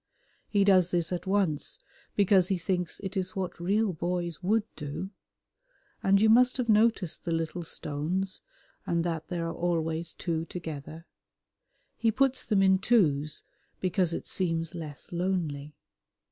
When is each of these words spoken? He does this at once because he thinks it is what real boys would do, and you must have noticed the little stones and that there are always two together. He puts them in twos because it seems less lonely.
He 0.49 0.63
does 0.63 0.89
this 0.89 1.11
at 1.11 1.27
once 1.27 1.77
because 2.15 2.47
he 2.47 2.57
thinks 2.57 2.99
it 3.01 3.15
is 3.15 3.35
what 3.35 3.59
real 3.59 3.93
boys 3.93 4.41
would 4.41 4.63
do, 4.75 5.11
and 6.01 6.19
you 6.19 6.27
must 6.27 6.57
have 6.57 6.67
noticed 6.67 7.23
the 7.23 7.31
little 7.31 7.61
stones 7.61 8.41
and 8.87 9.03
that 9.03 9.27
there 9.27 9.45
are 9.45 9.53
always 9.53 10.13
two 10.13 10.45
together. 10.45 11.05
He 11.97 12.09
puts 12.09 12.43
them 12.43 12.63
in 12.63 12.79
twos 12.79 13.43
because 13.79 14.11
it 14.11 14.25
seems 14.25 14.73
less 14.73 15.11
lonely. 15.11 15.75